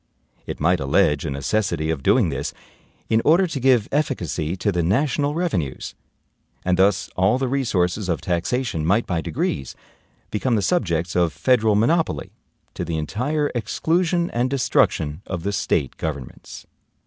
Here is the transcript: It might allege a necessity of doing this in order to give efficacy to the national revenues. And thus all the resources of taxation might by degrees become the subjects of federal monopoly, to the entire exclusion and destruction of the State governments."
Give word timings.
It 0.47 0.59
might 0.59 0.79
allege 0.79 1.25
a 1.25 1.29
necessity 1.29 1.91
of 1.91 2.01
doing 2.01 2.29
this 2.29 2.55
in 3.07 3.21
order 3.23 3.45
to 3.45 3.59
give 3.59 3.87
efficacy 3.91 4.55
to 4.55 4.71
the 4.71 4.81
national 4.81 5.35
revenues. 5.35 5.93
And 6.65 6.75
thus 6.79 7.07
all 7.15 7.37
the 7.37 7.47
resources 7.47 8.09
of 8.09 8.19
taxation 8.19 8.83
might 8.83 9.05
by 9.05 9.21
degrees 9.21 9.75
become 10.31 10.55
the 10.55 10.63
subjects 10.63 11.15
of 11.15 11.33
federal 11.33 11.75
monopoly, 11.75 12.31
to 12.73 12.83
the 12.83 12.97
entire 12.97 13.51
exclusion 13.53 14.31
and 14.31 14.49
destruction 14.49 15.21
of 15.27 15.43
the 15.43 15.51
State 15.53 15.97
governments." 15.97 16.65